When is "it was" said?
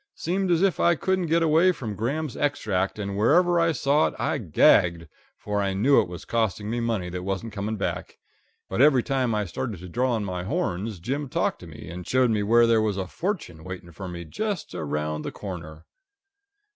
6.01-6.25